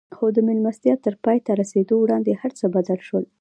خو 0.15 0.25
د 0.35 0.37
مېلمستيا 0.47 0.95
تر 1.05 1.13
پای 1.23 1.37
ته 1.45 1.51
رسېدو 1.61 1.95
وړاندې 1.99 2.39
هر 2.41 2.51
څه 2.59 2.65
بدل 2.75 2.99
شول. 3.07 3.25